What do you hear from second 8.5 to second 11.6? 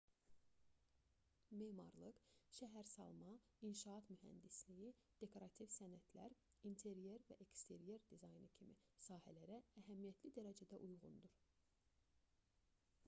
kimi sahələrə əhəmiyyətli dərəcədə uyğundur